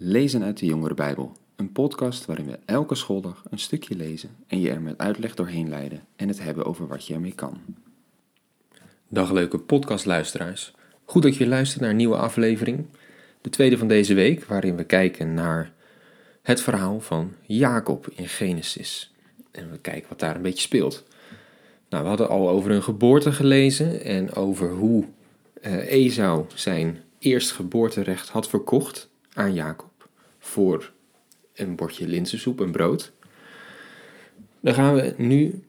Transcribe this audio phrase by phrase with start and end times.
[0.00, 4.60] Lezen uit de Jongere Bijbel, een podcast waarin we elke schooldag een stukje lezen en
[4.60, 7.60] je er met uitleg doorheen leiden en het hebben over wat je ermee kan.
[9.08, 10.74] Dag leuke podcastluisteraars.
[11.04, 12.86] Goed dat je luistert naar een nieuwe aflevering,
[13.40, 15.72] de tweede van deze week, waarin we kijken naar
[16.42, 19.14] het verhaal van Jacob in Genesis.
[19.50, 21.04] En we kijken wat daar een beetje speelt.
[21.88, 25.04] Nou, we hadden al over hun geboorte gelezen en over hoe
[25.62, 29.87] uh, Esau zijn eerstgeboorterecht had verkocht aan Jacob
[30.48, 30.92] voor
[31.54, 33.12] een bordje linzensoep en brood.
[34.60, 35.62] Dan gaan we nu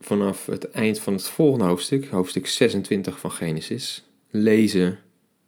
[0.00, 4.98] vanaf het eind van het volgende hoofdstuk, hoofdstuk 26 van Genesis, lezen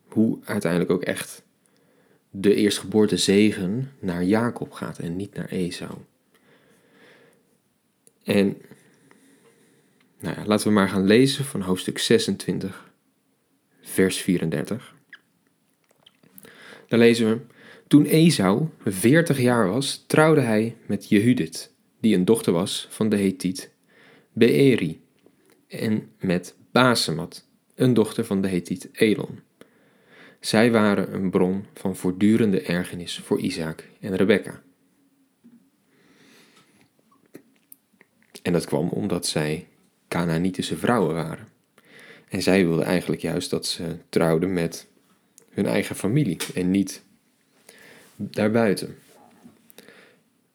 [0.09, 1.43] hoe uiteindelijk ook echt
[2.30, 5.95] de eerstgeboorte zegen naar Jacob gaat en niet naar Esau.
[8.24, 8.57] En
[10.21, 12.91] nou ja, laten we maar gaan lezen van hoofdstuk 26,
[13.80, 14.95] vers 34.
[16.88, 17.41] Daar lezen we:
[17.88, 23.16] Toen Esau 40 jaar was, trouwde hij met Jehudit, die een dochter was van de
[23.16, 23.71] Hethiet
[24.32, 25.01] Beeri,
[25.68, 29.40] en met Basemat, een dochter van de Hethiet Elon.
[30.40, 34.63] Zij waren een bron van voortdurende ergernis voor Isaac en Rebekka.
[38.43, 39.68] En dat kwam omdat zij
[40.09, 41.48] Canaanitische vrouwen waren.
[42.29, 44.87] En zij wilden eigenlijk juist dat ze trouwden met
[45.51, 47.07] hun eigen familie en niet
[48.19, 48.97] daarbuiten.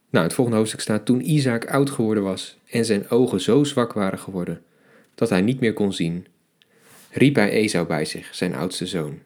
[0.09, 3.93] Nou, het volgende hoofdstuk staat: Toen Isaac oud geworden was en zijn ogen zo zwak
[3.93, 4.61] waren geworden
[5.15, 6.27] dat hij niet meer kon zien,
[7.11, 9.19] riep hij Esau bij zich, zijn oudste zoon.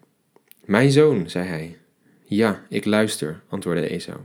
[0.64, 1.76] Mijn zoon, zei hij.
[2.24, 4.18] Ja, ik luister, antwoordde Esau.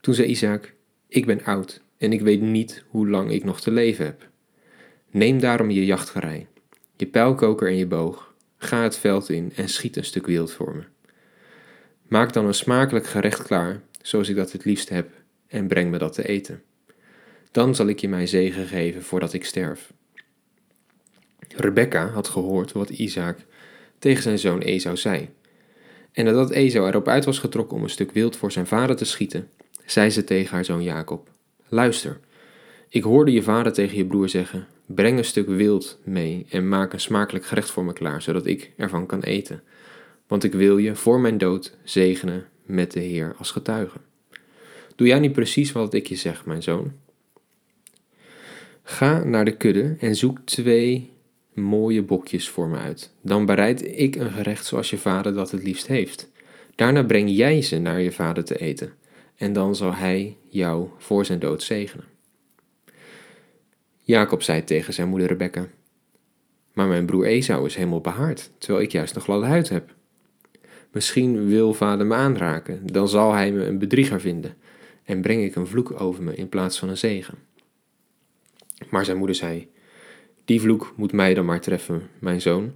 [0.00, 0.74] Toen zei Isaac:
[1.08, 4.28] Ik ben oud en ik weet niet hoe lang ik nog te leven heb.
[5.10, 6.46] Neem daarom je jachtgerij,
[6.96, 10.76] je pijlkoker en je boog, ga het veld in en schiet een stuk wild voor
[10.76, 10.82] me.
[12.08, 15.10] Maak dan een smakelijk gerecht klaar, zoals ik dat het liefst heb,
[15.46, 16.62] en breng me dat te eten.
[17.50, 19.92] Dan zal ik je mijn zegen geven voordat ik sterf.
[21.56, 23.38] Rebecca had gehoord wat Isaac
[23.98, 25.28] tegen zijn zoon Esau zei.
[26.12, 29.04] En nadat Esau erop uit was getrokken om een stuk wild voor zijn vader te
[29.04, 29.48] schieten,
[29.86, 31.30] zei ze tegen haar zoon Jacob:
[31.68, 32.20] Luister,
[32.88, 36.92] ik hoorde je vader tegen je broer zeggen: Breng een stuk wild mee en maak
[36.92, 39.62] een smakelijk gerecht voor me klaar, zodat ik ervan kan eten.
[40.28, 43.98] Want ik wil je voor mijn dood zegenen met de Heer als getuige.
[44.96, 46.92] Doe jij niet precies wat ik je zeg, mijn zoon?
[48.82, 51.10] Ga naar de kudde en zoek twee
[51.54, 53.12] mooie bokjes voor me uit.
[53.20, 56.30] Dan bereid ik een gerecht zoals je vader dat het liefst heeft.
[56.74, 58.92] Daarna breng jij ze naar je vader te eten,
[59.36, 62.04] en dan zal hij jou voor zijn dood zegenen.
[63.98, 65.66] Jacob zei tegen zijn moeder Rebecca:
[66.72, 69.96] Maar mijn broer Esau is helemaal behaard, terwijl ik juist nog gladde huid heb.
[70.98, 74.56] Misschien wil vader me aanraken, dan zal hij me een bedrieger vinden
[75.04, 77.34] en breng ik een vloek over me in plaats van een zegen.
[78.90, 79.68] Maar zijn moeder zei:
[80.44, 82.72] Die vloek moet mij dan maar treffen, mijn zoon.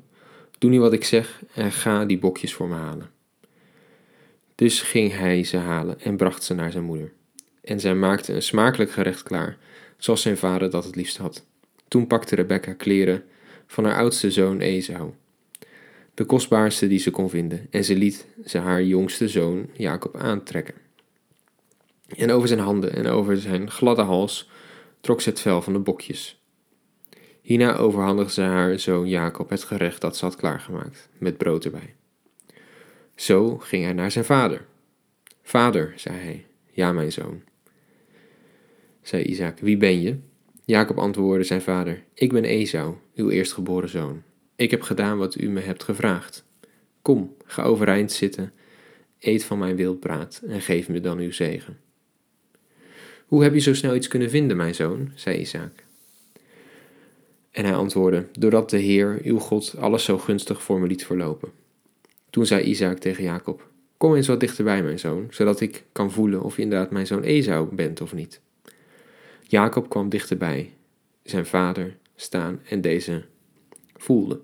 [0.59, 3.11] Doe nu wat ik zeg en ga die bokjes voor me halen.
[4.55, 7.13] Dus ging hij ze halen en bracht ze naar zijn moeder.
[7.63, 9.59] En zij maakte een smakelijk gerecht klaar
[9.97, 11.47] zoals zijn vader dat het liefst had.
[11.89, 13.25] Toen pakte Rebecca kleren
[13.67, 15.13] van haar oudste zoon Esau,
[16.23, 20.75] de kostbaarste die ze kon vinden, en ze liet ze haar jongste zoon Jacob aantrekken.
[22.17, 24.51] En over zijn handen en over zijn gladde hals
[25.01, 26.43] trok ze het vel van de bokjes.
[27.41, 31.95] Hierna overhandigde ze haar zoon Jacob het gerecht dat ze had klaargemaakt, met brood erbij.
[33.15, 34.65] Zo ging hij naar zijn vader.
[35.43, 37.43] Vader, zei hij, ja, mijn zoon
[39.03, 40.17] zei Isaac, wie ben je?
[40.65, 44.23] Jacob antwoordde zijn vader, ik ben Esau, uw eerstgeboren zoon.
[44.63, 46.45] Ik heb gedaan wat u me hebt gevraagd.
[47.03, 48.53] Kom, ga overeind zitten,
[49.19, 51.79] eet van mijn wildbraad en geef me dan uw zegen.
[53.27, 55.13] Hoe heb je zo snel iets kunnen vinden, mijn zoon?
[55.15, 55.85] zei Isaac.
[57.51, 61.51] En hij antwoordde, doordat de Heer, uw God, alles zo gunstig voor me liet verlopen.
[62.31, 66.43] Toen zei Isaac tegen Jacob, kom eens wat dichterbij, mijn zoon, zodat ik kan voelen
[66.43, 68.41] of je inderdaad mijn zoon Esau bent of niet.
[69.41, 70.73] Jacob kwam dichterbij,
[71.23, 73.31] zijn vader, staan en deze
[74.03, 74.41] voelde.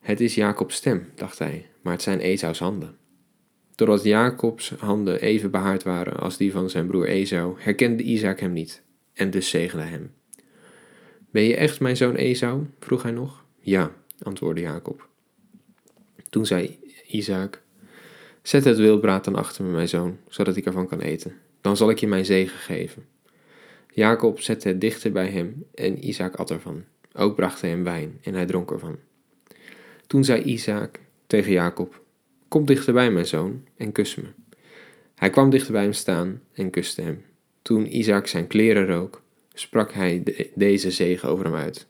[0.00, 2.96] Het is Jacobs stem, dacht hij, maar het zijn Esaus handen.
[3.74, 8.52] Doordat Jacobs handen even behaard waren als die van zijn broer Esau, herkende Isaac hem
[8.52, 8.82] niet
[9.14, 10.14] en dus zegende hem.
[11.30, 12.66] Ben je echt mijn zoon Esau?
[12.80, 13.44] vroeg hij nog.
[13.60, 13.92] Ja,
[14.22, 15.08] antwoordde Jacob.
[16.30, 17.62] Toen zei Isaac:
[18.42, 21.36] Zet het wildbraad dan achter me, mijn zoon, zodat ik ervan kan eten.
[21.60, 23.04] Dan zal ik je mijn zegen geven.
[23.90, 26.84] Jacob zette het dichter bij hem en Isaac at ervan.
[27.18, 28.98] Ook bracht hij hem wijn en hij dronk ervan.
[30.06, 32.02] Toen zei Isaac tegen Jacob:
[32.48, 34.26] Kom dichterbij, mijn zoon, en kus me.
[35.14, 37.24] Hij kwam dichter bij hem staan en kuste hem.
[37.62, 39.22] Toen Isaac zijn kleren rook,
[39.54, 40.22] sprak hij
[40.54, 41.86] deze zegen over hem uit.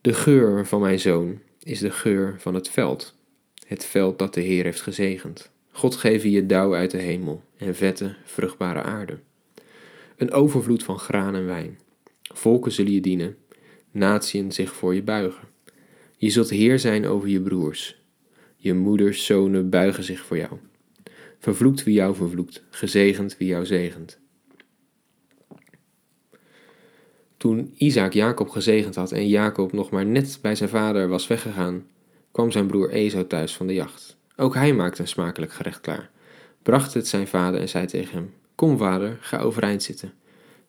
[0.00, 3.16] De geur van mijn zoon is de geur van het veld,
[3.66, 5.50] het veld dat de Heer heeft gezegend.
[5.70, 9.18] God geef je dauw uit de hemel en vette, vruchtbare aarde.
[10.16, 11.78] Een overvloed van graan en wijn.
[12.32, 13.36] Volken zullen je dienen,
[13.90, 15.48] natieën zich voor je buigen.
[16.16, 18.00] Je zult heer zijn over je broers.
[18.56, 20.52] Je moeders zonen buigen zich voor jou.
[21.38, 24.20] Vervloekt wie jou vervloekt, gezegend wie jou zegent.
[27.36, 31.86] Toen Isaac Jacob gezegend had en Jacob nog maar net bij zijn vader was weggegaan,
[32.30, 34.16] kwam zijn broer Esau thuis van de jacht.
[34.36, 36.10] Ook hij maakte een smakelijk gerecht klaar,
[36.62, 40.12] bracht het zijn vader en zei tegen hem: Kom, vader, ga overeind zitten.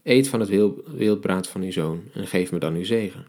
[0.04, 0.50] Eet van het
[0.96, 3.28] wildbraad van uw zoon en geef me dan uw zegen.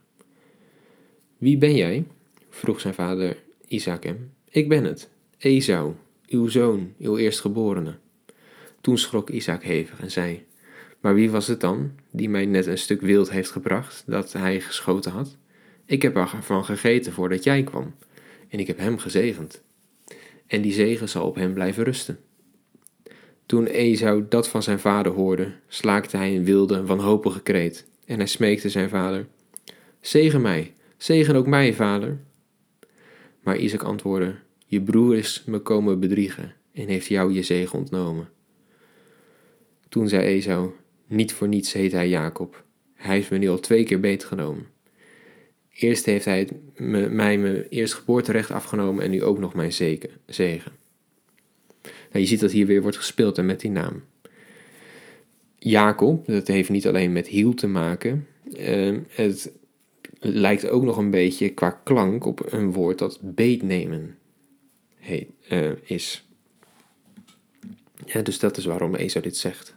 [1.38, 2.06] Wie ben jij?
[2.50, 3.36] vroeg zijn vader
[3.68, 4.32] Isaac hem.
[4.50, 5.94] Ik ben het, Esau,
[6.28, 7.94] uw zoon, uw eerstgeborene.
[8.80, 10.44] Toen schrok Isaac hevig en zei:
[11.00, 14.60] Maar wie was het dan die mij net een stuk wild heeft gebracht dat hij
[14.60, 15.36] geschoten had?
[15.84, 17.94] Ik heb ervan gegeten voordat jij kwam,
[18.48, 19.62] en ik heb hem gezegend.
[20.46, 22.18] En die zegen zal op hem blijven rusten.
[23.46, 28.26] Toen Esau dat van zijn vader hoorde, slaakte hij een wilde, wanhopige kreet, en hij
[28.26, 29.26] smeekte zijn vader:
[30.00, 32.18] Zegen mij, zegen ook mij, vader.
[33.40, 34.34] Maar Isaac antwoordde:
[34.66, 38.28] Je broer is me komen bedriegen en heeft jou je zegen ontnomen.
[39.88, 40.70] Toen zei Esau:
[41.06, 42.64] Niet voor niets heet hij Jacob.
[42.94, 44.66] Hij heeft me nu al twee keer beetgenomen.
[45.70, 49.72] Eerst heeft hij mij mijn eerstgeboorterecht afgenomen en nu ook nog mijn
[50.26, 50.72] zegen.
[51.84, 54.02] Nou, je ziet dat hier weer wordt gespeeld en met die naam.
[55.58, 58.26] Jacob, dat heeft niet alleen met hiel te maken.
[58.58, 59.52] Uh, het
[60.20, 64.18] lijkt ook nog een beetje qua klank op een woord dat beetnemen
[65.50, 66.24] uh, is.
[68.06, 69.74] Ja, dus dat is waarom Esau dit zegt.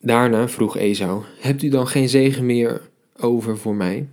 [0.00, 4.08] Daarna vroeg Esau: Hebt u dan geen zegen meer over voor mij?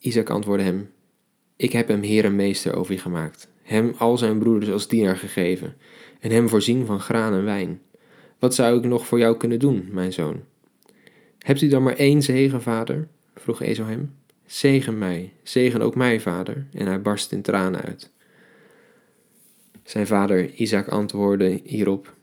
[0.00, 0.90] Isaac antwoordde hem:
[1.56, 5.16] Ik heb hem heer en meester over je gemaakt, hem al zijn broeders als dienaar
[5.16, 5.76] gegeven,
[6.20, 7.80] en hem voorzien van graan en wijn.
[8.38, 10.40] Wat zou ik nog voor jou kunnen doen, mijn zoon?
[11.38, 13.08] Hebt u dan maar één zegen, vader?
[13.34, 14.14] vroeg Esau hem.
[14.46, 16.66] Zegen mij, zegen ook mij, vader.
[16.72, 18.10] En hij barst in tranen uit.
[19.82, 22.14] Zijn vader Isaac antwoordde hierop: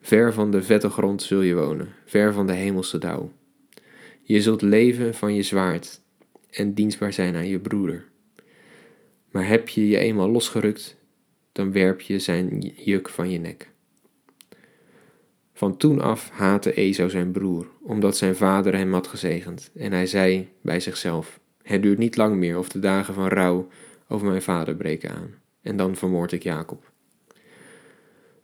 [0.00, 3.32] Ver van de vette grond zul je wonen, ver van de hemelse dauw.
[4.22, 6.00] Je zult leven van je zwaard
[6.50, 8.04] en dienstbaar zijn aan je broeder.
[9.34, 10.96] Maar heb je je eenmaal losgerukt,
[11.52, 13.70] dan werp je zijn juk van je nek.
[15.52, 20.06] Van toen af haatte Esau zijn broer, omdat zijn vader hem had gezegend, en hij
[20.06, 23.68] zei bij zichzelf: Het duurt niet lang meer of de dagen van rouw
[24.08, 26.90] over mijn vader breken aan, en dan vermoord ik Jacob.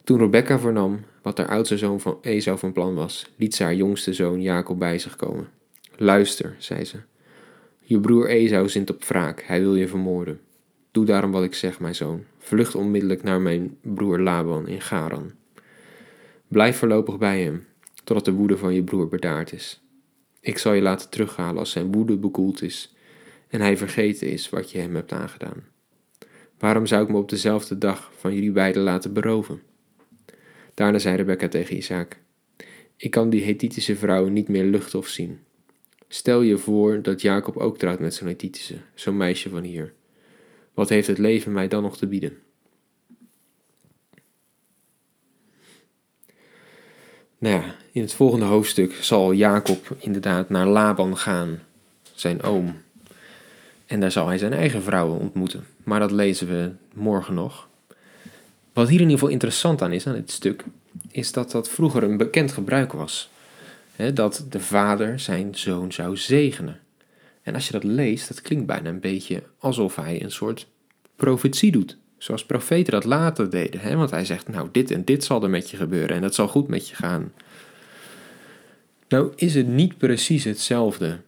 [0.04, 3.74] Toen Rebekka vernam wat haar oudste zoon van Esau van plan was, liet ze haar
[3.74, 5.48] jongste zoon Jacob bij zich komen.
[5.96, 6.98] Luister, zei ze.
[7.80, 10.40] Je broer Esau zint op wraak, hij wil je vermoorden.
[10.90, 12.24] Doe daarom wat ik zeg, mijn zoon.
[12.38, 15.32] Vlucht onmiddellijk naar mijn broer Laban in Garan.
[16.48, 17.66] Blijf voorlopig bij hem,
[18.04, 19.82] totdat de woede van je broer bedaard is.
[20.40, 22.94] Ik zal je laten terughalen als zijn woede bekoeld is
[23.48, 25.64] en hij vergeten is wat je hem hebt aangedaan.
[26.58, 29.62] Waarom zou ik me op dezelfde dag van jullie beiden laten beroven?
[30.74, 32.18] Daarna zei Rebecca tegen Isaac:
[32.96, 35.38] Ik kan die Hethitische vrouw niet meer luchten of zien.
[36.08, 39.92] Stel je voor dat Jacob ook trouwt met zo'n Hethitische, zo'n meisje van hier.
[40.74, 42.38] Wat heeft het leven mij dan nog te bieden?
[47.38, 51.60] Nou ja, in het volgende hoofdstuk zal Jacob inderdaad naar Laban gaan,
[52.14, 52.82] zijn oom.
[53.86, 55.66] En daar zal hij zijn eigen vrouwen ontmoeten.
[55.84, 57.68] Maar dat lezen we morgen nog.
[58.72, 60.64] Wat hier in ieder geval interessant aan is, aan dit stuk,
[61.10, 63.30] is dat dat vroeger een bekend gebruik was.
[64.14, 66.80] dat de vader zijn zoon zou zegenen.
[67.42, 70.66] En als je dat leest, dat klinkt bijna een beetje alsof hij een soort
[71.16, 71.98] profetie doet.
[72.18, 73.80] Zoals profeten dat later deden.
[73.80, 73.96] Hè?
[73.96, 76.48] Want hij zegt, nou dit en dit zal er met je gebeuren en dat zal
[76.48, 77.32] goed met je gaan.
[79.08, 81.20] Nou is het niet precies hetzelfde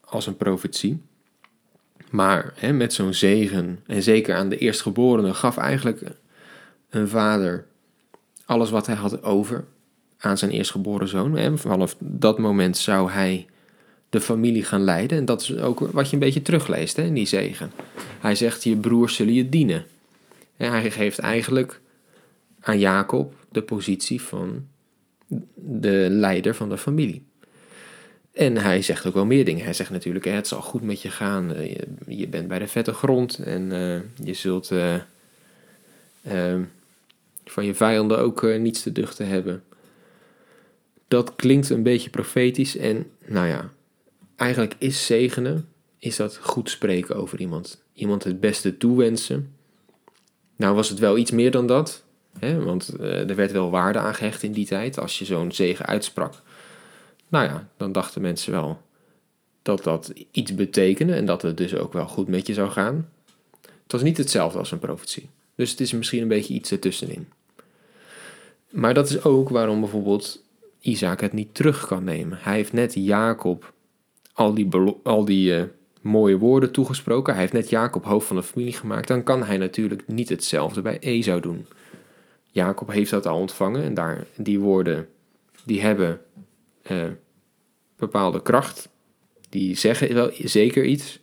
[0.00, 1.02] als een profetie.
[2.10, 6.02] Maar hè, met zo'n zegen, en zeker aan de eerstgeborene, gaf eigenlijk
[6.90, 7.66] een vader
[8.44, 9.64] alles wat hij had over
[10.18, 11.36] aan zijn eerstgeboren zoon.
[11.36, 13.46] En vanaf dat moment zou hij
[14.14, 15.18] de familie gaan leiden.
[15.18, 17.72] En dat is ook wat je een beetje terugleest hè, in die zegen.
[18.20, 19.84] Hij zegt, je broers zullen je dienen.
[20.56, 21.80] En hij geeft eigenlijk
[22.60, 24.66] aan Jacob de positie van
[25.54, 27.22] de leider van de familie.
[28.32, 29.64] En hij zegt ook wel meer dingen.
[29.64, 31.54] Hij zegt natuurlijk, het zal goed met je gaan.
[31.54, 34.94] Eh, je bent bij de vette grond en eh, je zult eh,
[36.24, 36.62] Ehm,
[37.44, 39.64] van je vijanden ook niets te duchten hebben.
[41.08, 43.70] Dat klinkt een beetje profetisch en nou ja,
[44.36, 47.84] eigenlijk is zegenen, is dat goed spreken over iemand.
[47.92, 49.54] Iemand het beste toewensen.
[50.56, 52.04] Nou was het wel iets meer dan dat,
[52.38, 55.52] hè, want uh, er werd wel waarde aan gehecht in die tijd als je zo'n
[55.52, 56.42] zegen uitsprak.
[57.28, 58.80] Nou ja, dan dachten mensen wel
[59.62, 63.08] dat dat iets betekende en dat het dus ook wel goed met je zou gaan.
[63.62, 65.28] Het was niet hetzelfde als een profetie.
[65.54, 67.28] Dus het is misschien een beetje iets ertussenin.
[68.70, 70.42] Maar dat is ook waarom bijvoorbeeld
[70.80, 72.38] Isaac het niet terug kan nemen.
[72.40, 73.73] Hij heeft net Jacob
[74.34, 74.68] al die,
[75.02, 75.62] al die uh,
[76.00, 77.32] mooie woorden toegesproken.
[77.32, 79.08] Hij heeft net Jacob hoofd van de familie gemaakt.
[79.08, 81.66] Dan kan hij natuurlijk niet hetzelfde bij Esau doen.
[82.46, 85.08] Jacob heeft dat al ontvangen en daar, die woorden
[85.64, 86.20] die hebben
[86.90, 87.04] uh,
[87.96, 88.88] bepaalde kracht.
[89.48, 91.20] Die zeggen wel zeker iets.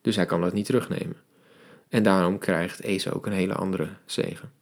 [0.00, 1.16] Dus hij kan dat niet terugnemen.
[1.88, 4.52] En daarom krijgt Esau ook een hele andere zegen.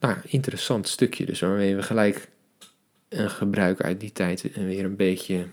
[0.00, 2.28] Nou, interessant stukje dus, waarmee we gelijk
[3.08, 5.46] een gebruik uit die tijd weer een beetje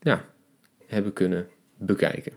[0.00, 0.24] ja,
[0.86, 2.32] hebben kunnen bekijken.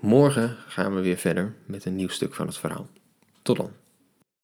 [0.00, 2.88] Morgen gaan we weer verder met een nieuw stuk van het verhaal.
[3.42, 3.72] Tot dan.